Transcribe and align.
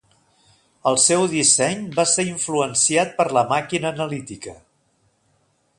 El 0.91 0.95
seu 1.03 1.25
disseny 1.33 1.83
va 1.99 2.07
ser 2.13 2.25
influenciat 2.31 3.15
per 3.21 3.27
la 3.39 3.45
Màquina 3.53 3.93
Analítica. 3.95 4.57